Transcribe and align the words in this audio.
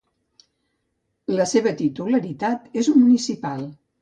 La 1.39 1.45
seva 1.51 1.75
titularitat 1.83 2.67
és 2.83 2.91
municipal. 2.97 3.63